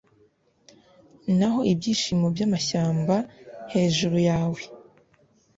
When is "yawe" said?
4.29-4.61